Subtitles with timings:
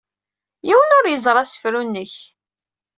[0.67, 2.13] Yiwen ur yegzi asefru-nnek.